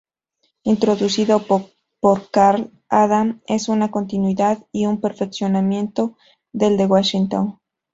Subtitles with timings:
[0.63, 1.43] Introducido
[1.99, 6.17] por Karl Adam es una continuidad y un perfeccionamiento
[6.51, 7.59] del de Washington.